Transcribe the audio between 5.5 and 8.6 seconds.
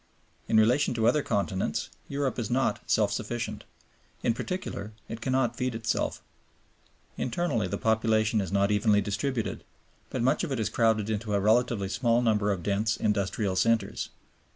feed Itself. Internally the population is